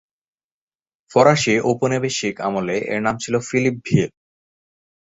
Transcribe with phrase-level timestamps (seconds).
[1.11, 4.09] ফরাসি ঔপনিবেশিক আমলে এর নাম ছিল ফিলিপভিল।